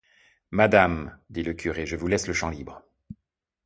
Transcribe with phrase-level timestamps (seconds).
[0.49, 2.81] Madame, dit le curé, je vous laisse le champ libre.